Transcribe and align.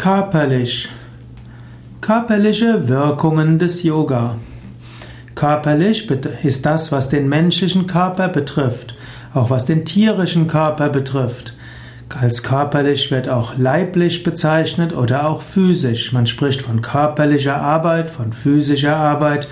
Körperlich. 0.00 0.88
Körperliche 2.00 2.88
Wirkungen 2.88 3.58
des 3.58 3.82
Yoga. 3.82 4.36
Körperlich 5.34 6.10
ist 6.42 6.64
das, 6.64 6.90
was 6.90 7.10
den 7.10 7.28
menschlichen 7.28 7.86
Körper 7.86 8.28
betrifft, 8.28 8.94
auch 9.34 9.50
was 9.50 9.66
den 9.66 9.84
tierischen 9.84 10.48
Körper 10.48 10.88
betrifft. 10.88 11.52
Als 12.08 12.42
körperlich 12.42 13.10
wird 13.10 13.28
auch 13.28 13.58
leiblich 13.58 14.22
bezeichnet 14.22 14.94
oder 14.94 15.28
auch 15.28 15.42
physisch. 15.42 16.14
Man 16.14 16.26
spricht 16.26 16.62
von 16.62 16.80
körperlicher 16.80 17.60
Arbeit, 17.60 18.10
von 18.10 18.32
physischer 18.32 18.96
Arbeit. 18.96 19.48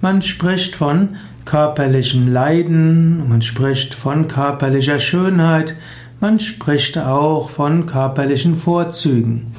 Man 0.00 0.20
spricht 0.20 0.74
von 0.74 1.10
körperlichem 1.44 2.26
Leiden, 2.26 3.28
man 3.28 3.40
spricht 3.40 3.94
von 3.94 4.26
körperlicher 4.26 4.98
Schönheit, 4.98 5.76
man 6.18 6.40
spricht 6.40 6.98
auch 6.98 7.50
von 7.50 7.86
körperlichen 7.86 8.56
Vorzügen. 8.56 9.54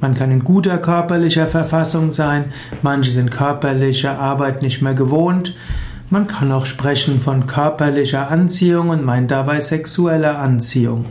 Man 0.00 0.14
kann 0.14 0.30
in 0.30 0.44
guter 0.44 0.78
körperlicher 0.78 1.46
Verfassung 1.46 2.12
sein, 2.12 2.46
manche 2.82 3.10
sind 3.10 3.30
körperliche 3.30 4.12
Arbeit 4.12 4.62
nicht 4.62 4.80
mehr 4.80 4.94
gewohnt. 4.94 5.56
Man 6.10 6.28
kann 6.28 6.52
auch 6.52 6.66
sprechen 6.66 7.20
von 7.20 7.46
körperlicher 7.46 8.30
Anziehung 8.30 8.90
und 8.90 9.04
meint 9.04 9.30
dabei 9.30 9.60
sexuelle 9.60 10.36
Anziehung. 10.36 11.06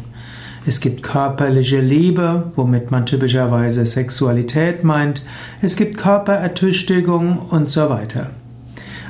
Es 0.66 0.80
gibt 0.80 1.04
körperliche 1.04 1.80
Liebe, 1.80 2.52
womit 2.56 2.92
man 2.92 3.06
typischerweise 3.06 3.86
Sexualität 3.86 4.84
meint. 4.84 5.24
Es 5.62 5.76
gibt 5.76 5.98
Körperertüchtigung 5.98 7.38
und 7.38 7.70
so 7.70 7.90
weiter. 7.90 8.32